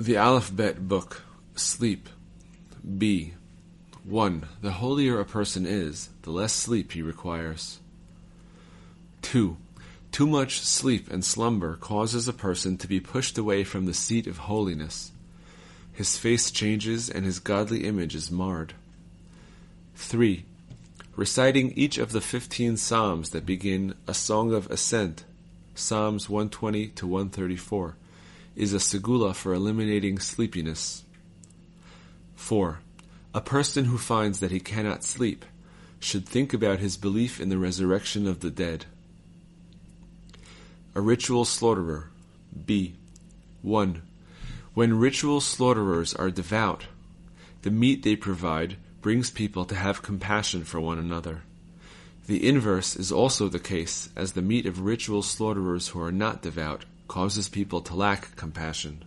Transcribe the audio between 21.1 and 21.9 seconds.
Reciting